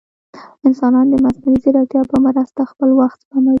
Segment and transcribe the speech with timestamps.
[0.67, 3.49] انسانان د مصنوعي ځیرکتیا په مرسته خپل وخت سپموي.